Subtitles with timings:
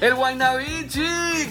[0.00, 1.02] El Guaynabichi.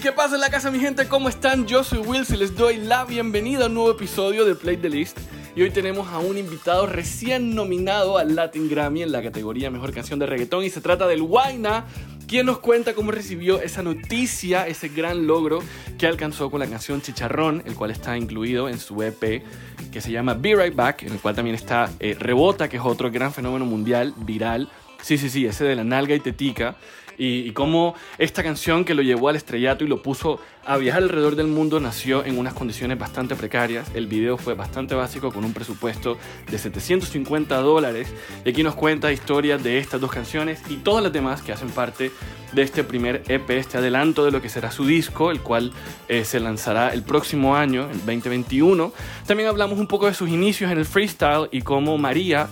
[0.02, 1.06] ¿Qué pasa en la casa, mi gente?
[1.06, 1.66] ¿Cómo están?
[1.66, 4.88] Yo soy Wills y les doy la bienvenida a un nuevo episodio de Play the
[4.88, 5.18] List.
[5.54, 9.92] Y hoy tenemos a un invitado recién nominado al Latin Grammy en la categoría Mejor
[9.92, 10.64] Canción de Reggaetón.
[10.64, 11.84] Y se trata del Guayna,
[12.30, 15.64] quien nos cuenta cómo recibió esa noticia, ese gran logro
[15.98, 19.42] que alcanzó con la canción Chicharrón, el cual está incluido en su EP
[19.90, 22.84] que se llama Be Right Back, en el cual también está eh, Rebota, que es
[22.84, 24.68] otro gran fenómeno mundial, viral.
[25.02, 26.76] Sí, sí, sí, ese de la nalga y tetica
[27.20, 31.36] y, cómo esta canción que lo llevó al estrellato y lo puso a viajar alrededor
[31.36, 33.90] del mundo nació en unas condiciones bastante precarias.
[33.94, 36.16] El video fue bastante básico con un presupuesto
[36.50, 38.08] de 750 dólares.
[38.44, 41.68] Y aquí nos cuenta historias de estas dos canciones y todas las demás que hacen
[41.68, 42.10] parte
[42.52, 45.72] de este primer EP, este adelanto de lo que será su disco, el cual
[46.08, 48.92] eh, se lanzará el próximo año, el 2021.
[49.26, 52.48] También hablamos un poco de sus inicios en el freestyle y cómo María,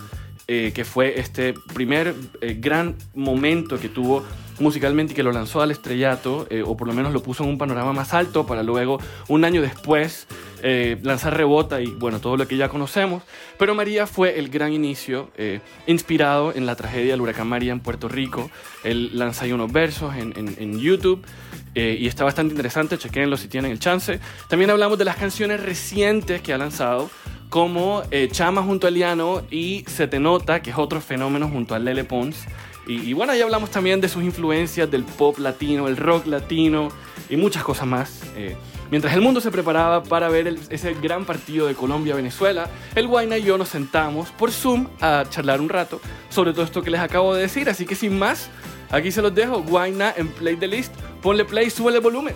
[0.47, 4.25] eh, que fue este primer eh, gran momento que tuvo
[4.61, 7.51] musicalmente y que lo lanzó al estrellato, eh, o por lo menos lo puso en
[7.51, 10.27] un panorama más alto para luego, un año después,
[10.63, 13.23] eh, lanzar Rebota y bueno, todo lo que ya conocemos.
[13.59, 17.81] Pero María fue el gran inicio, eh, inspirado en la tragedia del huracán María en
[17.81, 18.51] Puerto Rico.
[18.85, 21.25] Él lanza ahí unos versos en, en, YouTube.
[21.75, 24.21] y está bastante interesante, chequenlo si tienen el chance.
[24.49, 27.11] También hablamos de las canciones recientes que ha lanzado,
[27.51, 31.79] como Chama junto a Liano y Se Te Nota, que es otro fenómeno junto a
[31.79, 32.47] Lele Pons.
[32.89, 36.89] Y, bueno, ahí hablamos también de sus influencias del pop latino, el rock latino
[37.29, 38.23] y muchas cosas más.
[38.35, 38.57] Eh,
[38.91, 43.43] mientras el mundo se preparaba para ver ese gran partido de Colombia-Venezuela, el Guayna y
[43.43, 46.01] yo nos sentamos por Zoom a charlar un rato
[46.31, 47.69] sobre todo esto que les acabo de decir.
[47.69, 48.49] Así que sin más,
[48.91, 49.63] aquí se los dejo.
[49.63, 50.95] Guayna en Play the List.
[51.21, 52.35] Ponle play, sube el volumen.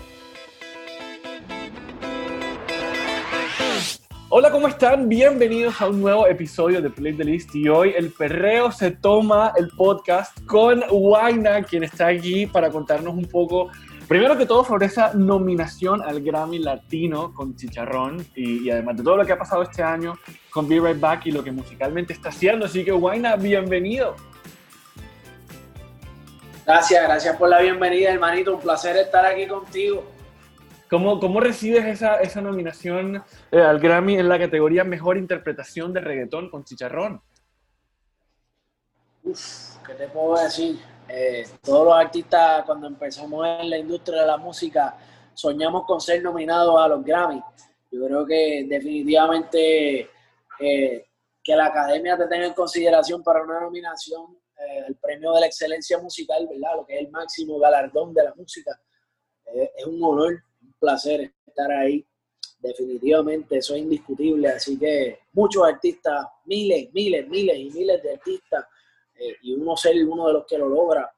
[4.34, 5.10] Hola, ¿cómo están?
[5.10, 9.52] Bienvenidos a un nuevo episodio de Play the List y hoy el perreo se toma
[9.58, 13.68] el podcast con Waina, quien está aquí para contarnos un poco,
[14.08, 19.18] primero que todo, sobre esa nominación al Grammy Latino con Chicharrón y, además de todo
[19.18, 20.18] lo que ha pasado este año
[20.50, 22.64] con Be Right Back y lo que musicalmente está haciendo.
[22.64, 24.16] Así que Waina, bienvenido.
[26.64, 28.54] Gracias, gracias por la bienvenida, hermanito.
[28.54, 30.02] Un placer estar aquí contigo.
[30.92, 36.00] ¿Cómo, cómo recibes esa, esa nominación eh, al Grammy en la categoría Mejor Interpretación de
[36.00, 37.22] Reggaetón con Chicharrón?
[39.22, 40.78] Uf, ¿qué te puedo decir?
[41.08, 44.94] Eh, todos los artistas cuando empezamos en la industria de la música
[45.32, 47.42] soñamos con ser nominados a los Grammy.
[47.90, 50.10] Yo creo que definitivamente
[50.60, 51.06] eh,
[51.42, 54.36] que la academia te tenga en consideración para una nominación,
[54.86, 56.76] el premio de la excelencia musical, ¿verdad?
[56.76, 58.78] Lo que es el máximo galardón de la música,
[59.74, 60.42] es un honor
[60.82, 62.04] placer estar ahí.
[62.58, 64.48] Definitivamente, eso es indiscutible.
[64.48, 68.66] Así que muchos artistas, miles, miles, miles y miles de artistas,
[69.14, 71.10] eh, y uno ser uno de los que lo logra,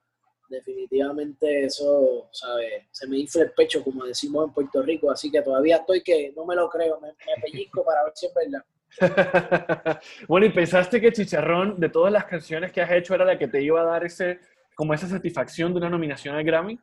[0.48, 2.88] definitivamente eso, ¿sabe?
[2.90, 5.10] Se me infla el pecho, como decimos en Puerto Rico.
[5.10, 8.26] Así que todavía estoy que no me lo creo, me, me pellizco para ver si
[8.26, 8.64] es verdad.
[10.28, 13.48] bueno, ¿y pensaste que Chicharrón, de todas las canciones que has hecho, era la que
[13.48, 14.38] te iba a dar ese,
[14.74, 16.78] como esa satisfacción de una nominación al Grammy?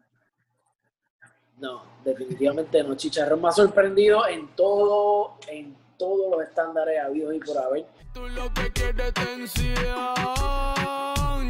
[1.58, 2.96] No, definitivamente no.
[2.96, 7.86] Chicharrón me ha sorprendido en todo, en todos los estándares habidos y por haber.
[8.14, 9.76] Tú lo que quieres tensión,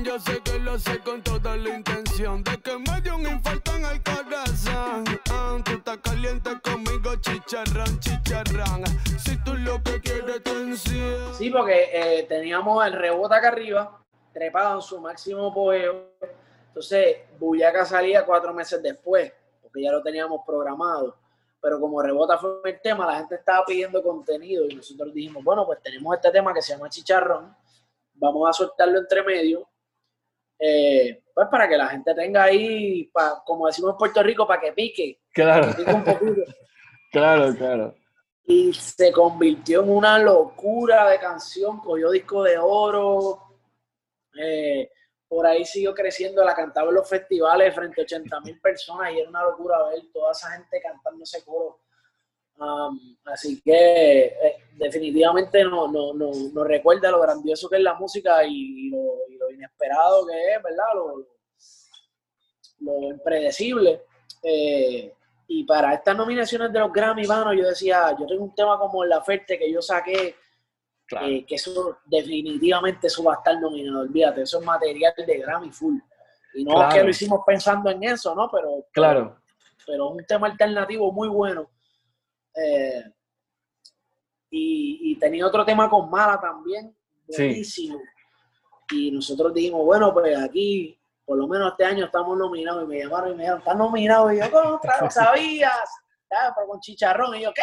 [0.03, 3.75] yo sé que lo sé con toda la intención de que me dio un infarto
[3.75, 5.03] en el corazón.
[5.31, 8.83] Ah, tú estás caliente conmigo, chicharrón, chicharrón.
[9.17, 11.33] Si tú lo que quieres tensión.
[11.33, 13.99] Sí, porque eh, teníamos el rebote acá arriba,
[14.31, 16.11] trepado en su máximo poeo.
[16.67, 19.33] Entonces, Buyaca salía cuatro meses después
[19.71, 21.15] porque ya lo teníamos programado.
[21.61, 25.65] Pero como rebota fue el tema, la gente estaba pidiendo contenido y nosotros dijimos, bueno,
[25.65, 27.55] pues tenemos este tema que se llama Chicharrón,
[28.15, 29.67] vamos a soltarlo entre medio,
[30.57, 33.11] eh, pues para que la gente tenga ahí,
[33.45, 35.21] como decimos en Puerto Rico, para que pique.
[35.31, 35.73] Claro.
[37.11, 37.95] claro, claro.
[38.43, 43.39] Y se convirtió en una locura de canción, cogió disco de oro.
[44.39, 44.89] Eh,
[45.31, 49.19] por ahí siguió creciendo, la cantaba en los festivales frente a 80 mil personas y
[49.19, 51.79] era una locura ver toda esa gente cantando ese coro.
[53.23, 58.43] así que eh, definitivamente nos no, no, no, recuerda lo grandioso que es la música
[58.45, 60.85] y, lo, inesperado que es, ¿verdad?
[60.95, 61.25] Lo,
[62.79, 64.03] lo impredecible.
[64.43, 65.13] Eh,
[65.47, 69.05] y para estas nominaciones de los Grammy, mano, yo decía, yo tengo un tema como
[69.05, 70.35] La Ferte que yo saqué
[71.21, 75.71] eh, que eso definitivamente eso va a estar nominado, olvídate, eso es material de Grammy
[75.71, 75.97] full.
[76.53, 78.49] Y no es que lo hicimos pensando en eso, ¿no?
[78.51, 79.37] Pero, claro.
[79.85, 81.69] pero, es un tema alternativo muy bueno.
[82.55, 83.03] Eh,
[84.49, 86.95] y, tenía otro tema con Mala también,
[87.27, 88.01] buenísimo.
[88.91, 92.83] Y nosotros dijimos, bueno, pues aquí, por lo menos este año estamos nominados.
[92.83, 94.33] Y me llamaron y me dijeron, ¿estás nominado?
[94.33, 95.89] Y yo, contra, lo sabías.
[96.55, 97.35] Pero con chicharrón.
[97.35, 97.61] Y yo, ¿qué?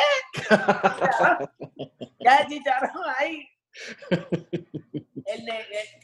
[2.21, 3.49] ¿Qué hay chicharrón ahí?
[5.25, 5.49] el,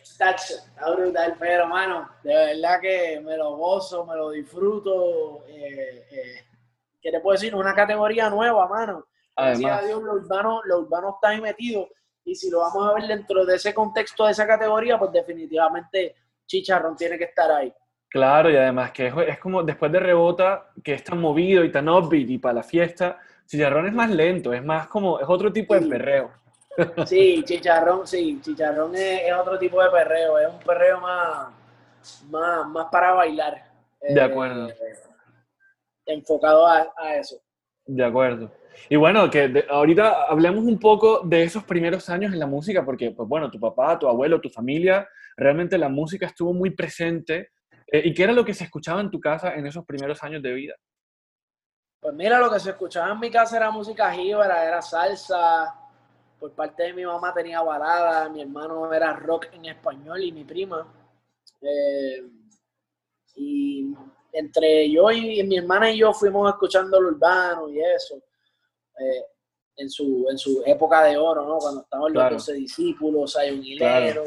[0.02, 0.36] está
[0.94, 5.44] brutal, pero hermano, de verdad que me lo gozo, me lo disfruto.
[5.48, 6.44] Eh, eh,
[7.00, 7.54] ¿Qué te puedo decir?
[7.54, 9.06] Una categoría nueva, mano.
[9.36, 11.88] Gracias a Dios, lo urbano, lo urbano está ahí metido.
[12.24, 16.14] Y si lo vamos a ver dentro de ese contexto, de esa categoría, pues definitivamente
[16.46, 17.72] Chicharrón tiene que estar ahí.
[18.14, 21.88] Claro, y además que es, como después de Rebota, que es tan movido y tan
[21.88, 25.74] upbeat y para la fiesta, Chicharrón es más lento, es más como, es otro tipo
[25.74, 26.30] de perreo.
[27.06, 31.48] Sí, Chicharrón, sí, Chicharrón es, otro tipo de perreo, es un perreo más,
[32.30, 33.64] más, para bailar.
[34.00, 34.68] De acuerdo.
[34.68, 34.76] Eh,
[36.06, 36.86] enfocado a,
[37.16, 37.40] eso.
[37.84, 38.48] De acuerdo.
[38.88, 43.10] Y bueno, que ahorita hablemos un poco de esos primeros años en la música, porque,
[43.10, 47.53] pues bueno, tu papá, tu abuelo, tu familia, realmente la música estuvo muy presente.
[47.94, 50.42] Eh, ¿Y qué era lo que se escuchaba en tu casa en esos primeros años
[50.42, 50.74] de vida?
[52.00, 55.72] Pues mira, lo que se escuchaba en mi casa era música jíbara, era salsa.
[56.40, 60.42] Por parte de mi mamá tenía balada, mi hermano era rock en español y mi
[60.42, 60.84] prima.
[61.60, 62.28] Eh,
[63.36, 63.94] y
[64.32, 68.16] entre yo y, mi hermana y yo fuimos escuchando lo urbano y eso.
[68.98, 69.24] Eh,
[69.76, 71.58] en su, en su época de oro, ¿no?
[71.58, 74.24] Cuando estaban los 12 discípulos, hay un hilero,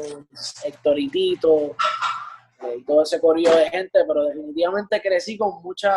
[0.64, 1.76] Héctor y Tito,
[2.76, 5.94] y todo ese corrido de gente, pero definitivamente crecí con mucha,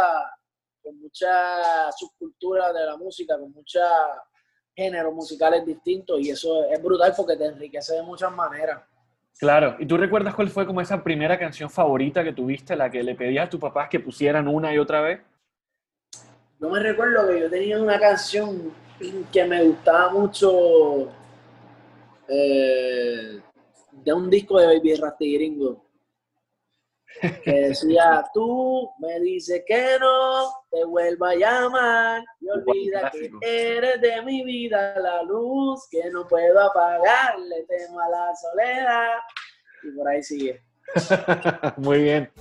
[0.82, 3.82] con mucha subcultura de la música, con muchos
[4.76, 8.82] géneros musicales distintos, y eso es brutal porque te enriquece de muchas maneras.
[9.40, 13.02] Claro, ¿y tú recuerdas cuál fue como esa primera canción favorita que tuviste, la que
[13.02, 15.22] le pedías a tus papás que pusieran una y otra vez?
[16.60, 18.72] Yo me recuerdo que yo tenía una canción
[19.32, 21.10] que me gustaba mucho
[22.28, 23.42] eh,
[23.92, 25.84] de un disco de Baby Rasty Gringo.
[27.44, 34.02] Que decía, tú me dices que no, te vuelva a llamar y olvida que eres
[34.02, 39.18] de mi vida la luz que no puedo apagar, le temo a la soledad.
[39.84, 40.62] Y por ahí sigue.
[41.78, 42.32] Muy bien.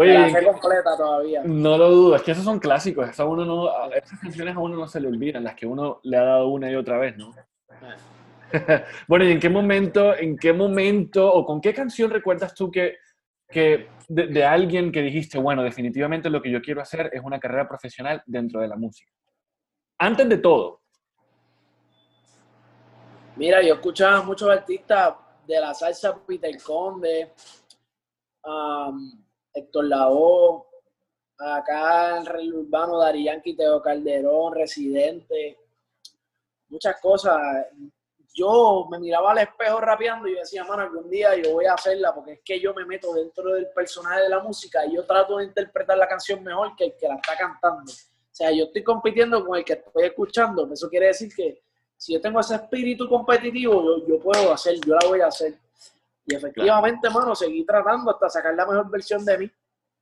[0.00, 1.42] Oye, completa todavía.
[1.44, 4.74] No lo dudo, es que esos son clásicos, esas, uno no, esas canciones a uno
[4.76, 7.34] no se le olvidan, las que uno le ha dado una y otra vez, ¿no?
[9.08, 12.96] bueno, ¿y en qué momento, en qué momento o con qué canción recuerdas tú que,
[13.46, 17.38] que de, de, alguien que dijiste, bueno, definitivamente lo que yo quiero hacer es una
[17.38, 19.12] carrera profesional dentro de la música?
[19.98, 20.80] Antes de todo.
[23.36, 25.14] Mira, yo escuchaba muchos artistas
[25.46, 27.32] de la salsa Peter Conde,
[28.46, 30.64] um, Héctor Lavoe,
[31.38, 35.58] acá en el urbano Dari Yankee, Teo Calderón, Residente,
[36.68, 37.66] muchas cosas.
[38.32, 42.14] Yo me miraba al espejo rapeando y decía, mano, algún día yo voy a hacerla
[42.14, 45.38] porque es que yo me meto dentro del personaje de la música y yo trato
[45.38, 47.90] de interpretar la canción mejor que el que la está cantando.
[47.90, 50.68] O sea, yo estoy compitiendo con el que estoy escuchando.
[50.72, 51.60] Eso quiere decir que
[51.96, 55.58] si yo tengo ese espíritu competitivo, yo puedo hacer, yo la voy a hacer.
[56.26, 59.50] Y efectivamente, hermano, mano, seguí tratando hasta sacar la mejor versión de mí.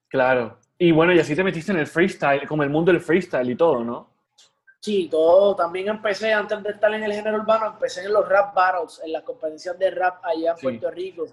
[0.08, 0.58] Claro.
[0.78, 3.56] Y bueno, y así te metiste en el freestyle, como el mundo del freestyle y
[3.56, 4.10] todo, ¿no?
[4.80, 5.56] Sí, todo.
[5.56, 9.12] También empecé, antes de estar en el género urbano, empecé en los rap battles, en
[9.12, 11.26] las competencias de rap allá en Puerto Rico,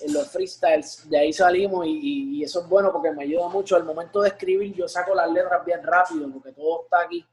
[0.00, 1.08] en los freestyles.
[1.08, 3.76] De ahí salimos y, eso es bueno porque me ayuda mucho.
[3.76, 7.24] Al momento de escribir, yo saco las letras bien rápido porque todo está aquí.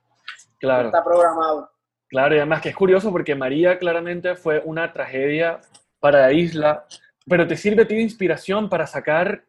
[0.59, 0.87] Claro.
[0.87, 1.69] Está programado.
[2.07, 5.59] Claro, y además que es curioso porque María claramente fue una tragedia
[5.99, 6.85] para la isla,
[7.27, 9.43] pero te sirve a ti de inspiración para sacar,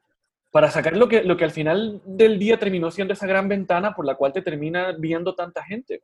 [0.50, 3.95] para sacar lo, que, lo que al final del día terminó siendo esa gran ventana
[3.95, 6.02] por la cual te termina viendo tanta gente.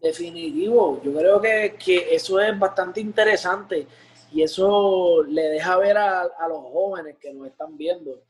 [0.00, 3.86] Definitivo, yo creo que, que eso es bastante interesante
[4.32, 8.22] y eso le deja ver a, a los jóvenes que nos están viendo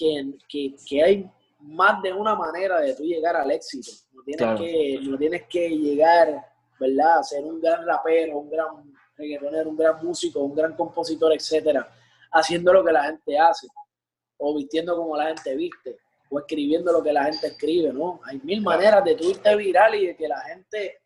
[0.00, 1.30] que, que, que, hay
[1.60, 3.90] más de una manera de tú llegar al éxito.
[4.12, 6.46] No tienes, que, no tienes que llegar,
[6.78, 7.18] ¿verdad?
[7.18, 8.89] A ser un gran rapero, un gran
[9.20, 11.88] reggaetonero, un gran músico, un gran compositor, etcétera,
[12.32, 13.68] haciendo lo que la gente hace,
[14.38, 15.98] o vistiendo como la gente viste,
[16.30, 18.20] o escribiendo lo que la gente escribe, ¿no?
[18.24, 21.02] Hay mil maneras de tú irte viral y de que la gente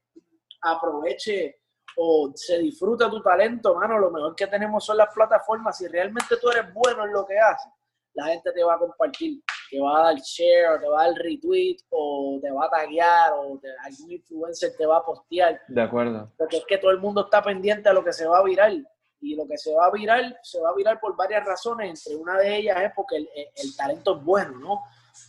[0.62, 1.60] aproveche
[1.96, 3.98] o se disfruta tu talento, mano.
[3.98, 5.78] Lo mejor que tenemos son las plataformas.
[5.78, 7.72] Si realmente tú eres bueno en lo que haces,
[8.14, 9.42] la gente te va a compartir.
[9.70, 12.70] Que va a dar share, o te va a dar retweet, o te va a
[12.70, 15.60] taguear, o algún influencer te va a postear.
[15.68, 16.32] De acuerdo.
[16.36, 18.72] Porque es que todo el mundo está pendiente a lo que se va a virar.
[19.20, 21.88] Y lo que se va a virar, se va a virar por varias razones.
[21.88, 24.80] Entre una de ellas es porque el, el talento es bueno, ¿no?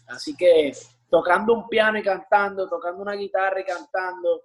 [0.07, 0.73] Así que
[1.09, 4.43] tocando un piano y cantando, tocando una guitarra y cantando,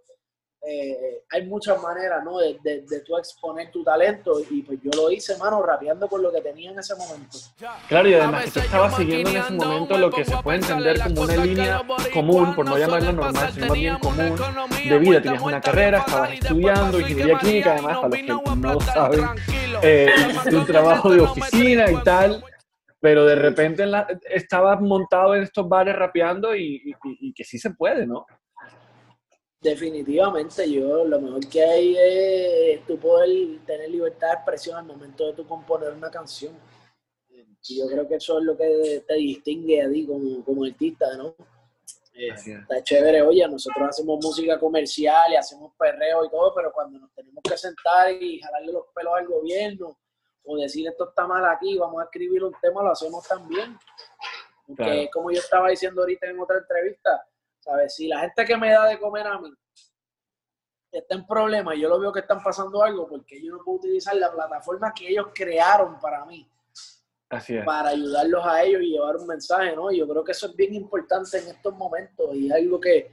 [0.63, 2.39] eh, hay muchas maneras, ¿no?
[2.39, 6.23] De, de, de, tú exponer tu talento y pues yo lo hice, mano, rapeando con
[6.23, 7.39] lo que tenía en ese momento.
[7.89, 11.01] Claro, y además que tú estabas siguiendo en ese momento lo que se puede entender
[11.03, 14.37] como una línea común, por no llamarla normal, sino más bien común
[14.87, 15.23] de vida.
[15.23, 19.25] Tenías una carrera, estabas estudiando ingeniería química, además, para los que no saben,
[19.83, 20.13] eh,
[20.53, 22.45] un trabajo de oficina y tal,
[23.01, 23.85] pero de repente
[24.29, 28.27] estabas montado en estos bares rapeando y, y, y que sí se puede, ¿no?
[29.61, 33.29] Definitivamente, yo lo mejor que hay es tú poder
[33.67, 36.55] tener libertad de expresión al momento de tú componer una canción.
[37.29, 41.15] Y yo creo que eso es lo que te distingue a ti como, como artista,
[41.17, 41.35] ¿no?
[42.15, 46.99] Eh, está chévere, oye, nosotros hacemos música comercial y hacemos perreo y todo, pero cuando
[46.99, 49.99] nos tenemos que sentar y jalarle los pelos al gobierno
[50.45, 53.79] o decir esto está mal aquí, vamos a escribir un tema, lo hacemos también.
[54.67, 57.27] Porque como yo estaba diciendo ahorita en otra entrevista,
[57.61, 57.95] ¿Sabes?
[57.95, 59.51] Si la gente que me da de comer a mí
[60.93, 63.79] está en problemas y yo lo veo que están pasando algo, porque yo no puedo
[63.79, 66.49] utilizar la plataforma que ellos crearon para mí.
[67.29, 67.65] Así es.
[67.65, 69.93] Para ayudarlos a ellos y llevar un mensaje, ¿no?
[69.93, 73.13] Yo creo que eso es bien importante en estos momentos y es algo que,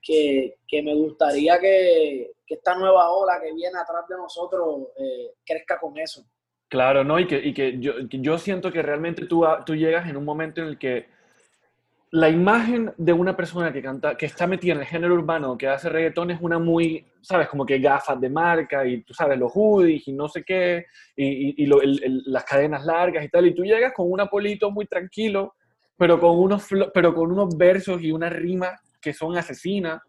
[0.00, 5.34] que, que me gustaría que, que, esta nueva ola que viene atrás de nosotros eh,
[5.46, 6.24] crezca con eso.
[6.68, 7.20] Claro, ¿no?
[7.20, 10.60] Y que, y que yo, yo siento que realmente tú, tú llegas en un momento
[10.60, 11.06] en el que
[12.12, 15.66] la imagen de una persona que canta, que está metida en el género urbano, que
[15.66, 19.50] hace reggaetón, es una muy, sabes, como que gafas de marca y tú sabes, los
[19.54, 20.84] hoodies y no sé qué,
[21.16, 21.66] y,
[22.26, 25.54] las cadenas largas y tal, y tú llegas con un apolito muy tranquilo,
[25.96, 30.02] pero con unos, pero con unos versos y una rima que son asesinas,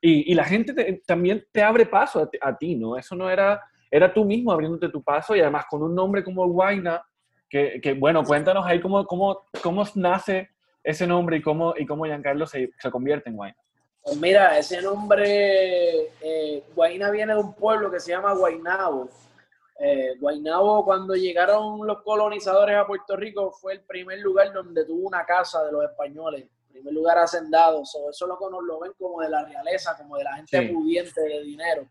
[0.00, 2.96] y, la gente también te abre paso a, ti, ¿no?
[2.96, 6.48] Eso no era, era tú mismo abriéndote tu paso, y además con un nombre como
[6.48, 7.04] Guaina,
[7.46, 10.51] que, que bueno, cuéntanos ahí cómo, cómo, cómo nace
[10.82, 13.56] ese nombre y cómo, y cómo Giancarlo se, se convierte en Guayna?
[14.02, 19.08] Pues mira, ese nombre, eh, Guayna viene de un pueblo que se llama Guaynabo.
[19.78, 25.06] Eh, Guaynabo, cuando llegaron los colonizadores a Puerto Rico, fue el primer lugar donde tuvo
[25.06, 27.84] una casa de los españoles, el primer lugar hacendado.
[27.84, 31.42] So, eso lo, lo ven como de la realeza, como de la gente pudiente de
[31.42, 31.86] dinero.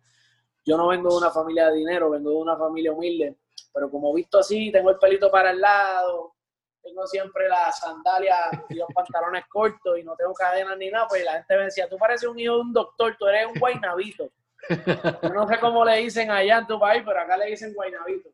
[0.65, 3.37] Yo no vengo de una familia de dinero, vengo de una familia humilde,
[3.73, 6.33] pero como visto así, tengo el pelito para el lado,
[6.81, 11.23] tengo siempre las sandalias y los pantalones cortos y no tengo cadenas ni nada, pues
[11.23, 14.29] la gente me decía, tú pareces un hijo de un doctor, tú eres un guainabito.
[14.69, 18.29] Yo no sé cómo le dicen allá en tu país, pero acá le dicen guainabito.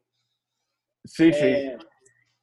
[1.04, 1.46] Sí, sí.
[1.46, 1.78] Eh,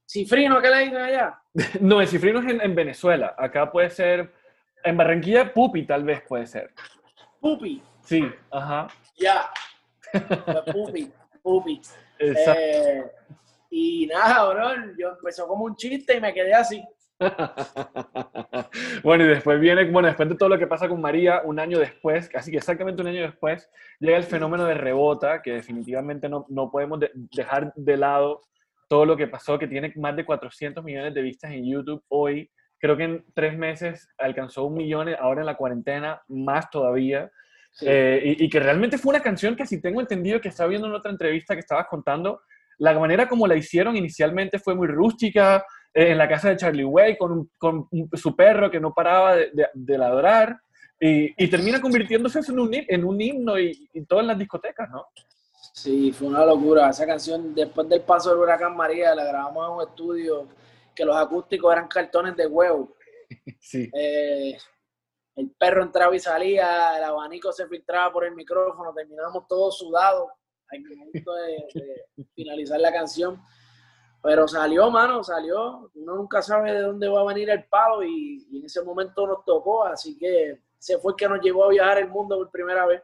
[0.06, 1.40] ¿Cifrino qué le dicen allá?
[1.80, 3.34] no, el cifrino es en, Venezuela.
[3.36, 4.32] Acá puede ser,
[4.82, 6.72] en Barranquilla, pupi tal vez puede ser.
[7.40, 7.82] Pupi.
[8.02, 8.88] Sí, ajá.
[9.16, 9.50] Ya.
[10.12, 11.80] Pues pupi, pupi.
[12.20, 12.60] Exacto.
[12.60, 13.12] Eh,
[13.76, 16.80] y nada, bro, yo empezó como un chiste y me quedé así.
[19.02, 21.80] bueno, y después viene, bueno, después de todo lo que pasa con María, un año
[21.80, 26.46] después, casi que exactamente un año después, llega el fenómeno de rebota, que definitivamente no,
[26.50, 27.00] no podemos
[27.32, 28.42] dejar de lado
[28.88, 32.48] todo lo que pasó, que tiene más de 400 millones de vistas en YouTube hoy.
[32.78, 37.28] Creo que en tres meses alcanzó un millón, ahora en la cuarentena, más todavía.
[37.80, 40.86] Eh, y, y, que realmente fue una canción que, si tengo entendido, que estaba viendo
[40.86, 42.40] en otra entrevista que estabas contando,
[42.78, 46.84] la manera como la hicieron inicialmente fue muy rústica, eh, en la casa de Charlie
[46.84, 50.58] Way, con, con su perro que no paraba de, de, ladrar,
[51.00, 54.88] y, y, termina convirtiéndose en un, en un himno y, y todo en las discotecas,
[54.90, 55.06] ¿no?
[55.72, 56.88] Sí, fue una locura.
[56.88, 60.48] Esa canción, después del paso del huracán María, la grabamos en un estudio
[60.94, 62.96] que los acústicos eran cartones de huevo.
[63.60, 63.90] Sí.
[63.92, 64.56] Eh,
[65.36, 70.28] el perro entraba y salía, el abanico se filtraba por el micrófono, terminamos todos sudados
[70.76, 73.40] al momento de, finalizar la canción.
[74.22, 75.90] Pero salió, mano, salió.
[75.94, 79.44] Uno nunca sabe de dónde va a venir el palo y, en ese momento nos
[79.44, 82.86] tocó, así que se fue el que nos llevó a viajar el mundo por primera
[82.86, 83.02] vez.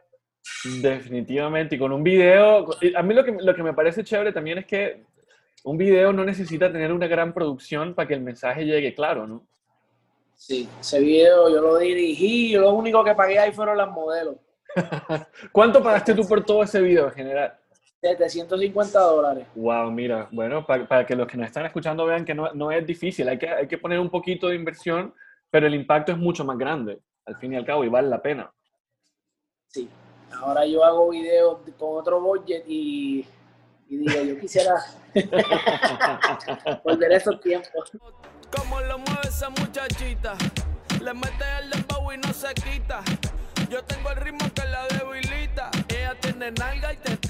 [0.81, 4.57] Definitivamente, y con un video, a mí lo que, lo que me parece chévere también
[4.57, 5.03] es que
[5.63, 9.45] un video no necesita tener una gran producción para que el mensaje llegue claro, ¿no?
[10.35, 14.37] Sí, ese video yo lo dirigí, lo único que pagué ahí fueron las modelos.
[15.51, 17.59] ¿Cuánto pagaste tú por todo ese video en general?
[18.01, 19.47] 750 dólares.
[19.55, 22.85] Wow, mira, bueno, para, que los que nos están escuchando vean que no, no, es
[22.85, 25.13] difícil, hay que, hay que poner un poquito de inversión,
[25.51, 28.21] pero el impacto es mucho más grande, al fin y al cabo, y vale la
[28.21, 28.51] pena.
[29.67, 29.87] Sí,
[30.33, 33.25] ahora yo hago videos con otro budget y,
[33.87, 34.75] y digo, yo quisiera
[36.83, 37.91] volver a esos tiempos.
[38.57, 40.35] Como lo mueve esa muchachita.
[41.01, 43.01] Le mete el dembow y no se quita.
[43.69, 45.71] Yo tengo el ritmo que la debilita.
[45.87, 47.20] Ella tiene nalga y tetita.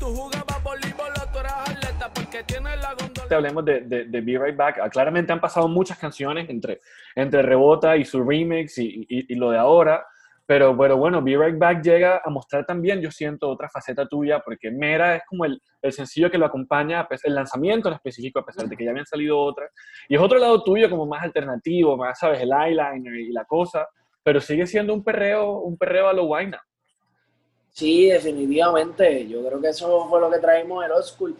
[0.00, 3.28] Tú jugabas voleibol tú eras porque tiene la gondola.
[3.28, 4.78] Te hablemos de, Be Right Back.
[4.82, 6.80] Ah, claramente han pasado muchas canciones entre,
[7.14, 10.06] entre Rebota y su remix y, y, lo de ahora.
[10.46, 14.40] Pero, pero bueno, Be Right Back llega a mostrar también, yo siento, otra faceta tuya,
[14.40, 18.46] porque Mera es como el, el sencillo que lo acompaña, el lanzamiento en específico, a
[18.46, 19.70] pesar de que ya habían salido otras.
[20.08, 22.40] Y es otro lado tuyo como más alternativo, más, ¿sabes?
[22.40, 23.86] El eyeliner y la cosa,
[24.22, 26.60] pero sigue siendo un perreo, un perreo a lo guayna.
[27.80, 29.26] Sí, definitivamente.
[29.26, 31.36] Yo creo que eso fue lo que traímos el old school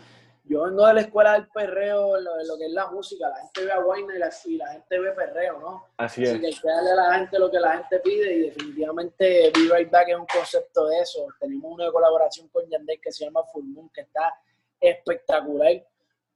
[0.51, 3.67] yo vengo de la escuela del perreo, lo, lo que es la música, la gente
[3.67, 5.87] ve a Guayna y la, y la gente ve perreo, ¿no?
[5.97, 6.31] Así es.
[6.31, 9.53] Así que hay que darle a la gente lo que la gente pide y definitivamente
[9.55, 11.29] Be Right Back es un concepto de eso.
[11.39, 14.35] Tenemos una colaboración con Yandel que se llama Full Moon, que está
[14.81, 15.87] espectacular.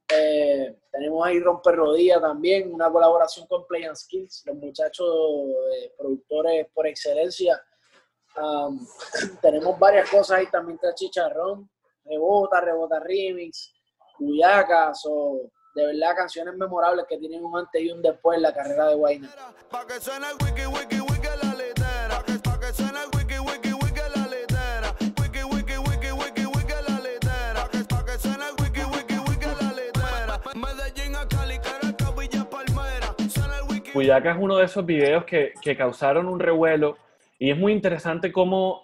[0.08, 5.08] Eh, tenemos ahí Romper Rodilla también, una colaboración con Play and Skills, los muchachos
[5.76, 7.61] eh, productores por excelencia.
[8.37, 8.85] Um,
[9.43, 11.69] tenemos varias cosas ahí, también está Chicharrón,
[12.05, 13.73] Rebota, Rebota Remix,
[14.17, 15.41] Cuyacas o
[15.75, 18.97] de verdad canciones memorables que tienen un antes y un después en la carrera de
[18.97, 19.29] Wayne.
[33.93, 36.97] Cuyacas es uno de esos videos que, que causaron un revuelo
[37.44, 38.82] y es muy interesante cómo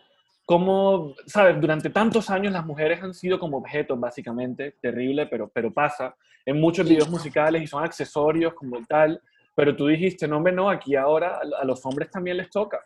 [0.50, 5.72] cómo, sabes, durante tantos años las mujeres han sido como objetos, básicamente, terrible, pero, pero
[5.72, 9.22] pasa, en muchos videos musicales y son accesorios como tal,
[9.54, 12.84] pero tú dijiste, no, hombre, no, aquí ahora a los hombres también les toca.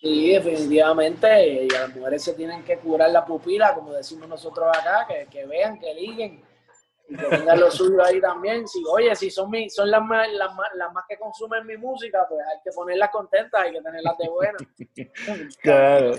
[0.00, 4.68] Sí, definitivamente, y a las mujeres se tienen que curar la pupila, como decimos nosotros
[4.68, 6.40] acá, que, que vean, que liguen,
[7.10, 8.66] y que tengan lo suyo ahí también.
[8.68, 11.76] Si, oye, si son, mi, son las, más, las, más, las más que consumen mi
[11.76, 14.58] música, pues hay que ponerlas contentas, hay que tenerlas de buena.
[15.62, 16.12] claro.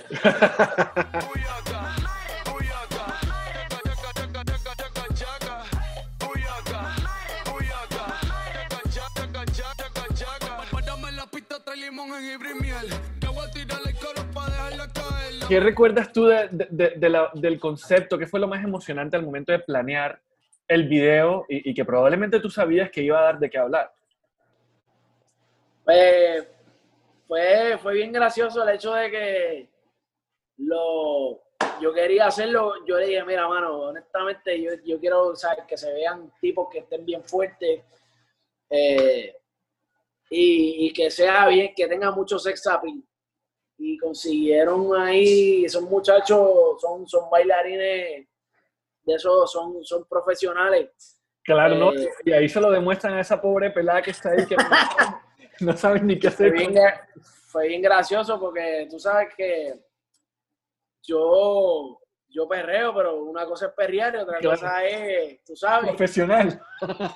[15.47, 18.17] ¿Qué recuerdas tú de, de, de la, del concepto?
[18.17, 20.21] ¿Qué fue lo más emocionante al momento de planear
[20.71, 23.93] el video y, que probablemente tú sabías que iba a dar de qué hablar?
[25.83, 26.47] Pues
[27.27, 29.69] fue, fue bien gracioso el hecho de que
[30.59, 31.41] lo,
[31.81, 32.85] yo quería hacerlo.
[32.85, 36.79] Yo le dije, mira, mano, honestamente, yo, yo quiero saber que se vean tipos que
[36.79, 37.83] estén bien fuertes
[38.69, 39.35] eh,
[40.29, 43.03] y, y, que sea bien, que tenga mucho sex appeal.
[43.77, 48.25] Y consiguieron ahí, esos muchachos son, son bailarines
[49.03, 51.21] de esos son, son profesionales.
[51.43, 51.93] Claro, ¿no?
[51.93, 54.55] Eh, y ahí se lo demuestran a esa pobre pelada que está ahí que
[55.59, 56.49] no, no ni qué hacer.
[56.49, 56.75] Fue bien,
[57.47, 59.79] fue bien, gracioso porque tú sabes que
[61.03, 64.59] yo, yo perreo, pero una cosa es perrear y otra claro.
[64.59, 65.89] cosa es, tú sabes.
[65.89, 66.61] Profesional.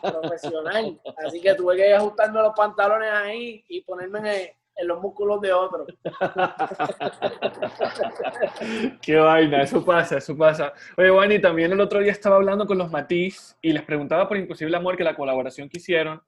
[0.02, 1.00] Profesional.
[1.18, 5.54] Así que tuve que ir ajustando los pantalones ahí y ponerme en, los músculos de
[5.54, 5.86] otro.
[9.02, 10.74] Qué vaina, eso pasa, eso pasa.
[10.98, 14.38] Oye, Wani, también el otro día estaba hablando con los Matiz y les preguntaba por
[14.38, 16.22] Imposible Amor, que la colaboración que hicieron,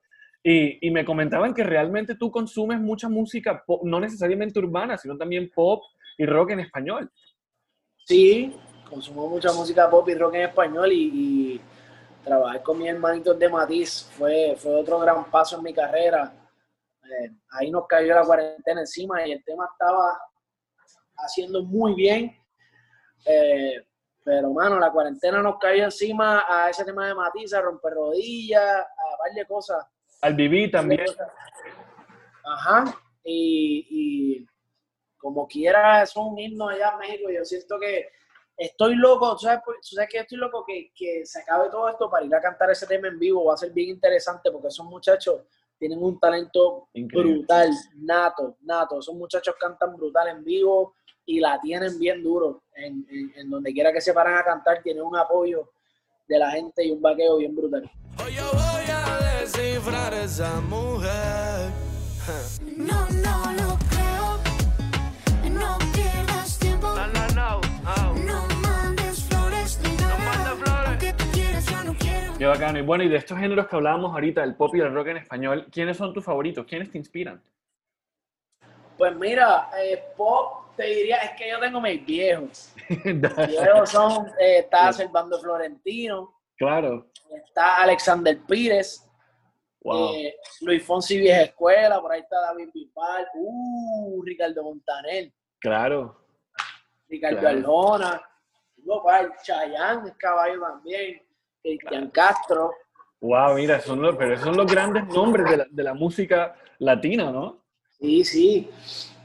[0.44, 5.18] y, y me comentaban que realmente tú consumes mucha música, pop, no necesariamente urbana, sino
[5.18, 5.84] también pop
[6.18, 7.12] y rock en español.
[8.06, 8.56] Sí,
[8.90, 11.62] consumo mucha música pop y rock en español y, y
[12.24, 16.32] trabajar con mis hermanitos de Matiz fue, fue otro gran paso en mi carrera
[17.10, 20.20] eh, ahí nos cayó la cuarentena encima y el tema estaba
[21.18, 22.36] haciendo muy bien.
[23.26, 23.86] Eh,
[24.24, 29.18] pero, mano, la cuarentena nos cayó encima a ese tema de matiza, romper rodillas, a
[29.20, 29.86] varias cosas.
[30.22, 31.06] Al vivir también.
[32.44, 32.86] Ajá.
[33.24, 34.48] Y, y,
[35.18, 37.30] como quiera, es un himno allá en México.
[37.30, 38.10] Yo siento que
[38.58, 40.66] estoy loco, ¿sabes, ¿sabes que estoy loco?
[40.66, 43.46] Que, que se acabe todo esto para ir a cantar ese tema en vivo.
[43.46, 45.42] Va a ser bien interesante porque esos muchachos
[45.80, 47.34] tienen un talento Increíble.
[47.40, 49.00] brutal, nato, nato.
[49.00, 52.64] Esos muchachos cantan brutal en vivo y la tienen bien duro.
[52.76, 55.70] En, en, en, donde quiera que se paran a cantar, tienen un apoyo
[56.28, 57.90] de la gente y un vaqueo bien brutal.
[58.24, 61.72] Hoy yo voy a descifrar esa mujer.
[62.76, 64.38] No, no lo creo.
[65.52, 66.88] No pierdas tiempo.
[66.88, 67.62] No, no, no.
[67.86, 68.14] Oh.
[68.26, 68.57] No
[72.38, 72.78] Qué bacano.
[72.78, 75.18] Y bueno, y de estos géneros que hablábamos ahorita, el pop y el rock en
[75.18, 76.66] español, ¿quiénes son tus favoritos?
[76.68, 77.42] ¿Quiénes te inspiran?
[78.96, 82.74] Pues mira, eh, pop, te diría, es que yo tengo mis viejos.
[82.90, 86.36] Mis viejos son, eh, está Servando Florentino.
[86.56, 87.08] Claro.
[87.44, 89.04] Está Alexander Pires.
[89.82, 90.14] Wow.
[90.16, 96.24] Eh, Luis Fonsi Vieja Escuela, por ahí está David Bisbal, uh, Ricardo Montaner, Claro.
[97.08, 98.24] Ricardo Claro.
[99.04, 101.22] Par, Chayanne, es caballo también,
[101.78, 102.72] Cristian Castro,
[103.20, 106.56] Wow, mira, son los, pero esos son los grandes nombres de la, de la música
[106.80, 107.64] latina, ¿no?
[108.00, 108.70] sí, sí.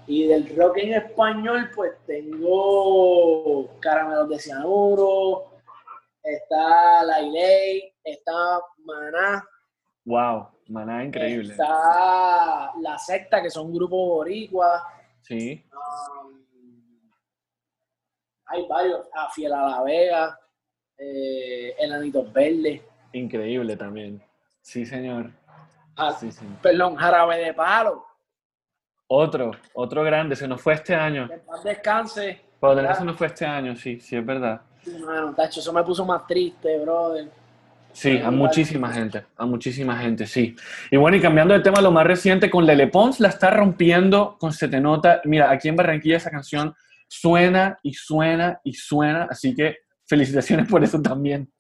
[0.07, 5.53] Y del rock en español, pues tengo Caramelos de Cianuro,
[6.23, 8.33] está La Iley, está
[8.79, 9.45] Maná,
[10.05, 11.51] Wow, maná increíble.
[11.53, 14.83] está La Secta, que son grupos boricua.
[15.21, 15.65] Sí.
[15.71, 16.43] Um,
[18.47, 20.39] hay varios, a Fiel a la Vega,
[20.99, 22.81] eh, Enanitos Verdes,
[23.13, 24.23] Increíble también.
[24.63, 25.31] Sí, señor.
[25.97, 26.47] ah, Sí, sí.
[26.63, 28.07] perdón, Jarabe de Palo,
[29.07, 31.29] Otro, otro grande, se nos fue este año.
[31.29, 32.41] que paz descanse.
[32.61, 34.63] Se nos fue este año, sí, sí, es verdad.
[35.05, 37.29] Mano, tacho, eso me puso más triste, brother.
[37.93, 40.57] Sí, a muchísima gente, a muchísima gente, sí.
[40.91, 44.37] Y bueno, y cambiando de tema, lo más reciente, con Lele Pons la está rompiendo
[44.39, 45.21] con Se Te Nota.
[45.25, 46.75] Mira, aquí en Barranquilla esa canción
[47.07, 49.77] suena y suena y suena, así que
[50.17, 51.51] felicitaciones por eso también.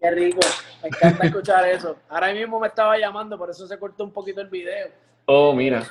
[0.00, 0.40] Qué rico,
[0.82, 1.96] me encanta escuchar eso.
[2.08, 4.88] Ahora mismo me estaba llamando, por eso se cortó un poquito el video.
[5.26, 5.82] Oh, mira.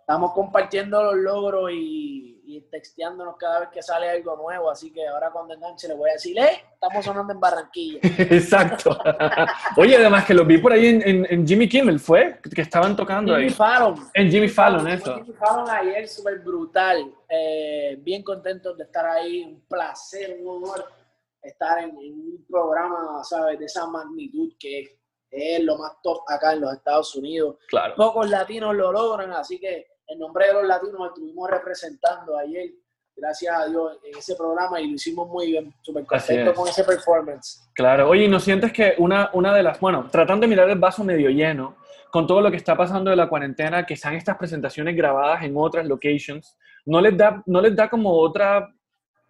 [0.00, 5.06] Estamos compartiendo los logros y, y texteándonos cada vez que sale algo nuevo, así que
[5.06, 6.62] ahora cuando enganche le voy a decir, ¡eh!
[6.74, 7.98] Estamos sonando en Barranquilla.
[8.18, 8.96] Exacto.
[9.76, 12.38] Oye, además que los vi por ahí en, en- en Jimmy Kimmel, ¿fue?
[12.54, 13.50] Que estaban tocando Jimmy ahí.
[13.50, 13.94] Fallon.
[14.14, 15.14] En Jimmy Fallon, eso.
[15.16, 17.10] Jimmy Fallon ayer, súper brutal.
[17.28, 19.42] Eh, bien contentos de estar ahí.
[19.42, 20.84] Un placer, un honor
[21.46, 23.58] estar en, en un programa, ¿sabes?
[23.58, 24.98] De esa magnitud que
[25.30, 27.56] es lo más top acá en los Estados Unidos.
[27.68, 27.94] Claro.
[27.96, 32.70] Pocos latinos lo logran, así que en nombre de los latinos estuvimos representando ayer,
[33.14, 35.74] gracias a Dios, en ese programa y lo hicimos muy bien.
[35.82, 36.56] Súper contento es.
[36.56, 37.68] con ese performance.
[37.74, 40.78] Claro, oye, ¿y no sientes que una, una de las, bueno, tratando de mirar el
[40.78, 41.76] vaso medio lleno,
[42.10, 45.54] con todo lo que está pasando de la cuarentena, que sean estas presentaciones grabadas en
[45.56, 48.72] otras locations, ¿no les da, no les da como otra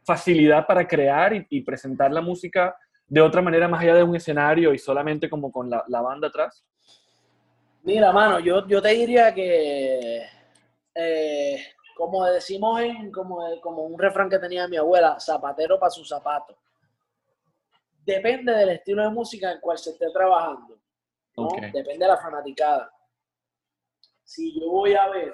[0.07, 2.77] facilidad para crear y, y presentar la música
[3.09, 6.29] de otra manera más allá de un escenario y solamente como con la, la banda
[6.29, 6.65] atrás?
[7.83, 10.23] Mira, mano, yo, yo te diría que,
[10.95, 11.67] eh,
[11.97, 16.57] como decimos en, como, como un refrán que tenía mi abuela, zapatero para su zapato.
[18.05, 20.79] Depende del estilo de música en cual se esté trabajando.
[21.73, 22.91] Depende de la fanaticada.
[24.25, 25.33] Si yo voy a ver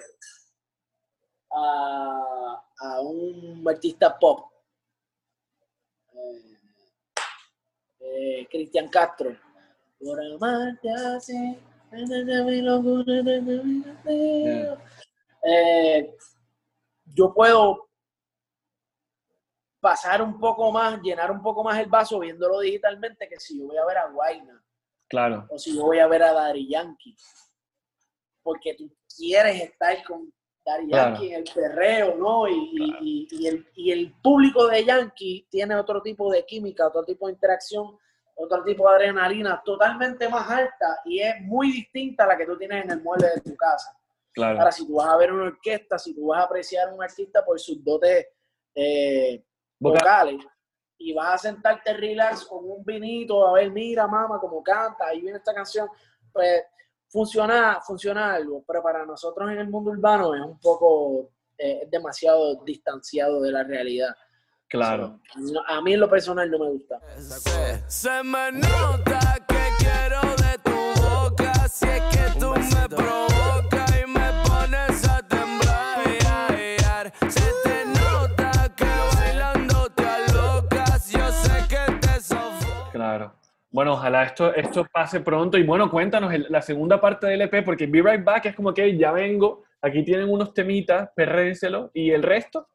[1.52, 4.51] a, a un artista pop,
[8.00, 9.36] eh, Cristian Castro,
[9.98, 11.58] por amarte así.
[15.44, 16.16] Eh,
[17.04, 17.88] yo puedo
[19.80, 23.66] pasar un poco más, llenar un poco más el vaso viéndolo digitalmente que si yo
[23.66, 24.64] voy a ver a Guayna
[25.08, 27.14] Claro, o si yo voy a ver a Daddy Yankee.
[28.42, 30.32] Porque tú quieres estar con
[30.64, 31.10] Daddy Claro.
[31.16, 32.46] Yankee en el perreo, ¿no?
[32.48, 36.86] Y, y- y- y el, y el público de Yankee tiene otro tipo de química,
[36.86, 37.98] otro tipo de interacción,
[38.36, 42.56] otro tipo de adrenalina totalmente más alta y es muy distinta a la que tú
[42.56, 43.96] tienes en el mueble de tu casa.
[44.32, 44.58] claro.
[44.58, 47.02] Ahora, si tú vas a ver una orquesta, si tú vas a apreciar a un
[47.02, 48.26] artista por sus dotes
[48.74, 49.44] eh,
[49.78, 49.98] Vocal.
[50.00, 50.46] vocales
[50.96, 55.20] y vas a sentarte relax con un vinito, a ver, mira, mamá, cómo canta, ahí
[55.20, 55.88] viene esta canción,
[56.32, 56.62] pues
[57.12, 61.90] funciona, funciona algo, pero para nosotros en el mundo urbano es un poco, eh, es
[61.90, 64.14] demasiado distanciado de la realidad.
[64.68, 65.20] Claro.
[65.34, 66.98] So, no- a mí en lo personal no me gusta.
[67.18, 71.52] Se, se me nota que quiero de tu boca.
[71.68, 75.98] Si es que tú me provocas y me pones a temblar.
[76.06, 77.12] ay, ay.
[77.30, 81.10] Se te nota que bailando te alocas.
[81.10, 82.90] Yo sé que te sofoco.
[82.92, 83.34] Claro.
[83.72, 85.56] Bueno, ojalá esto, esto pase pronto.
[85.56, 88.72] Y bueno, cuéntanos el- la segunda parte del EP, porque Be Right Back es como
[88.74, 92.68] que ya vengo, aquí tienen unos temitas, perrénselo, y el resto,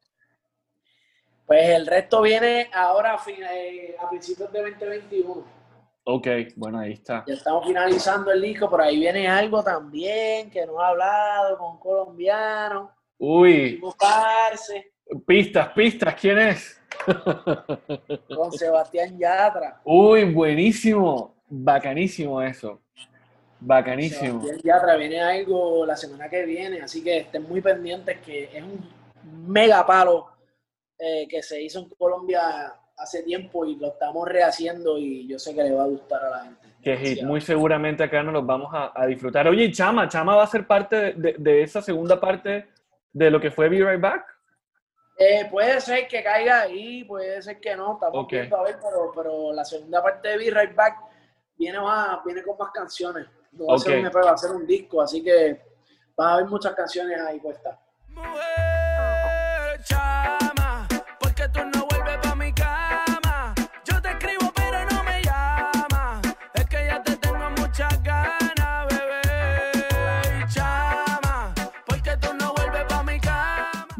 [1.46, 5.46] Pues el resto viene ahora a, fin- eh, a principios de 2021.
[6.04, 7.24] ok, bueno, ahí está.
[7.26, 11.78] Ya estamos finalizando el disco, por ahí viene algo también que no ha hablado con
[11.78, 12.92] colombiano.
[13.16, 13.80] Uy,
[15.26, 16.77] pistas, pistas, ¿quién es?
[18.34, 19.80] Con Sebastián Yatra.
[19.84, 22.80] Uy, buenísimo, bacanísimo eso,
[23.60, 24.40] bacanísimo.
[24.42, 28.62] Sebastián Yatra viene algo la semana que viene, así que estén muy pendientes que es
[28.62, 28.88] un
[29.52, 30.28] mega palo
[30.98, 35.54] eh, que se hizo en Colombia hace tiempo y lo estamos rehaciendo y yo sé
[35.54, 36.68] que le va a gustar a la gente.
[36.82, 39.46] Qué hit, muy seguramente acá nos los vamos a, a disfrutar.
[39.48, 42.66] Oye, Chama, Chama va a ser parte de, de- de esa segunda parte
[43.12, 44.24] de lo que fue Be Right Back.
[45.20, 48.30] Eh, puede ser que caiga ahí, puede ser que no, estamos Ok.
[48.30, 50.96] viendo a ver, pero, pero la segunda parte de Be Right Back
[51.56, 53.26] viene, más, viene con más canciones.
[53.50, 55.60] No va a ser un EP, va a ser un disco, así que
[56.16, 57.76] vas a ver muchas canciones ahí puestas.
[58.10, 58.77] Mujer,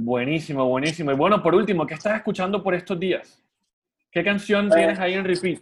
[0.09, 1.13] Buenísimo, buenísimo.
[1.13, 3.45] Y bueno, por último, ¿qué estás escuchando por estos días?
[4.11, 4.71] ¿Qué canción Eh.
[4.75, 5.61] tienes ahí en repeat?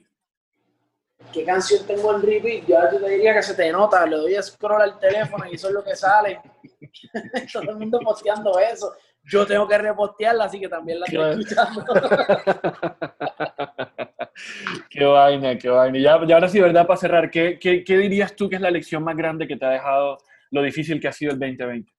[1.32, 2.64] ¿Qué canción tengo en repeat?
[2.64, 5.56] Yo yo te diría que se te nota, le doy a scroll al teléfono y
[5.56, 6.40] eso es lo que sale.
[7.52, 8.92] Todo el mundo posteando eso.
[9.24, 11.84] Yo tengo que repostearla, así que también la estoy escuchando.
[14.88, 15.98] Qué vaina, qué vaina.
[15.98, 16.86] Y, ya, y ahora sí, ¿verdad?
[16.86, 19.64] Para cerrar, ¿qué, qué, qué dirías tú que es la lección más grande que te
[19.64, 20.18] ha dejado
[20.52, 21.95] lo difícil que ha sido el 2020?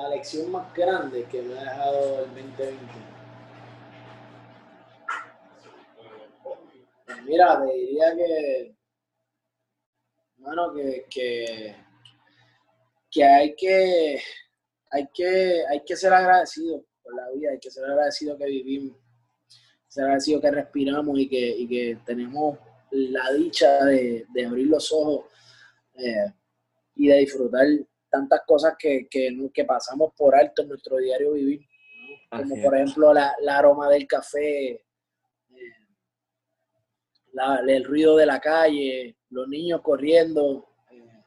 [0.00, 2.74] La lección más grande que me ha dejado el 2020.
[7.04, 8.74] Pues mira, te diría que,
[10.38, 11.76] bueno, que,
[13.10, 14.22] que hay que
[14.90, 18.96] hay que hay que ser agradecido por la vida, hay que ser agradecido que vivimos,
[19.86, 22.58] ser agradecido que respiramos y que, y que tenemos
[22.90, 25.26] la dicha de, de abrir los ojos
[25.92, 26.32] eh,
[26.94, 27.66] y de disfrutar
[28.10, 32.38] tantas cosas que, que, pasamos por alto en nuestro diario vivir, ¿no?
[32.38, 32.80] como Así por es.
[32.82, 34.84] ejemplo la, la aroma del café, eh,
[37.32, 41.22] la- el ruido de la calle, los niños corriendo, eh,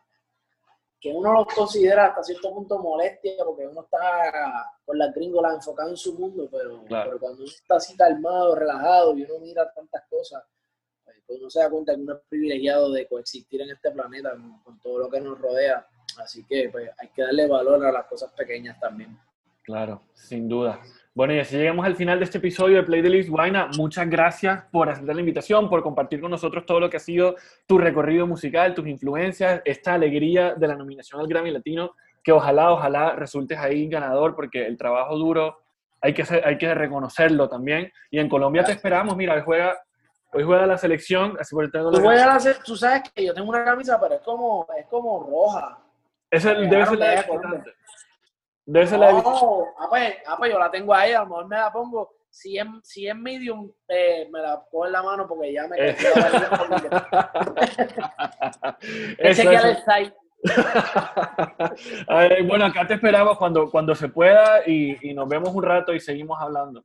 [1.00, 5.90] que uno los considera hasta cierto punto molestia porque uno está con las gringolas enfocado
[5.92, 7.10] en su mundo, pero, Claro.
[7.12, 10.44] pero cuando uno está así calmado, relajado y uno mira tantas cosas,
[11.06, 14.80] pues, uno se da cuenta que uno es privilegiado de coexistir en este planeta con
[14.82, 15.88] todo lo que nos rodea.
[16.20, 19.18] Así que pues, hay que darle valor a las cosas pequeñas también.
[19.64, 20.80] Claro, sin duda.
[21.16, 23.30] Bueno, y así llegamos al final de este episodio de Play the List.
[23.30, 27.00] Guaina, muchas gracias por aceptar la invitación, por compartir con nosotros todo lo que ha
[27.00, 27.36] sido
[27.68, 31.92] tu recorrido musical, tus influencias, esta alegría de la nominación al Grammy Latino,
[32.24, 35.60] que ojalá, ojalá resultes ahí ganador, porque el trabajo duro
[36.02, 37.92] hay que, hay que reconocerlo también.
[38.12, 39.16] Y en Colombia te esperamos.
[39.16, 39.78] Mira, hoy juega,
[40.34, 43.64] hoy juega la selección, así por el Tú, la- tú sabes que yo tengo una
[43.64, 45.78] camisa, pero es como, es como roja.
[46.34, 47.72] Esa debe ser la visitante.
[48.66, 49.12] Debe ser la.
[49.12, 52.10] No, ah, pues, ah, pues yo la tengo ahí, a lo mejor me la pongo.
[52.30, 55.76] Si es, si es medium, eh, me la pongo en la mano porque ya me
[55.78, 55.96] Eh.
[55.96, 56.14] quedé
[59.36, 59.68] Chequear eso.
[59.68, 60.16] el site.
[62.10, 65.94] Ver, bueno, acá te esperamos cuando, cuando se pueda y, y nos vemos un rato
[65.94, 66.84] y seguimos hablando.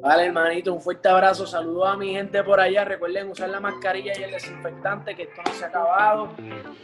[0.00, 1.46] Vale, hermanito, un fuerte abrazo.
[1.46, 2.84] Saludos a mi gente por allá.
[2.84, 6.30] Recuerden usar la mascarilla y el desinfectante, que esto no se ha acabado.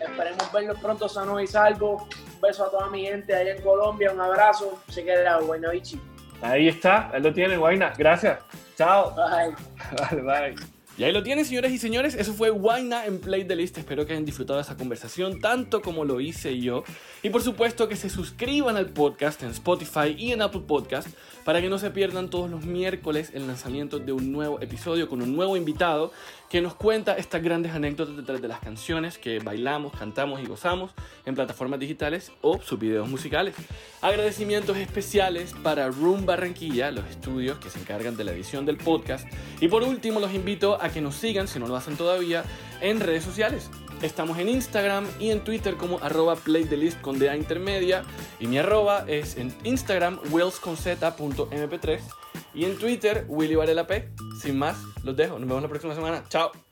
[0.01, 2.03] Esperemos verlos pronto sanos y salvos.
[2.35, 4.13] Un beso a toda mi gente allá en Colombia.
[4.13, 4.83] Un abrazo.
[4.89, 6.01] Se queda Buenavichi.
[6.41, 7.93] Ahí está, ahí lo tiene, Guaina.
[7.97, 8.39] Gracias.
[8.77, 9.15] Chao.
[9.15, 9.55] Bye.
[10.23, 10.72] Vale, bye.
[10.99, 12.15] Y ahí lo tienen, señores y señores.
[12.15, 13.79] Eso fue Guaina en Play the List.
[13.79, 16.85] Espero que hayan disfrutado esa conversación tanto como lo hice yo.
[17.23, 21.09] Y por supuesto que se suscriban al podcast en Spotify y en Apple Podcast
[21.45, 25.23] para que no se pierdan todos los miércoles el lanzamiento de un nuevo episodio con
[25.23, 26.13] un nuevo invitado
[26.53, 30.91] que nos cuenta estas grandes anécdotas detrás de las canciones que bailamos, cantamos y gozamos
[31.25, 33.55] en plataformas digitales o sus videos musicales.
[34.03, 39.27] Agradecimientos especiales para Room Barranquilla, los estudios que se encargan de la edición del podcast.
[39.63, 42.45] Y por último, los invito a que nos sigan, si no lo hacen todavía,
[42.81, 43.71] en redes sociales.
[44.03, 48.03] Estamos en Instagram y en Twitter como arroba playthelist con DA intermedia.
[48.41, 52.01] Y mi arroba es en Instagram willsconz.mp3
[52.55, 54.09] y en Twitter Willy Varela P.
[54.41, 55.39] Sin más, los dejo.
[55.39, 56.25] Nos vemos la próxima semana.
[56.29, 56.72] Chao.